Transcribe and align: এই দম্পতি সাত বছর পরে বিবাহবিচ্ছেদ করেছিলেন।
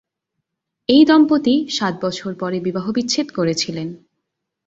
এই 0.89 1.03
দম্পতি 1.05 1.55
সাত 1.69 1.93
বছর 2.01 2.31
পরে 2.35 2.57
বিবাহবিচ্ছেদ 2.59 3.27
করেছিলেন। 3.29 3.87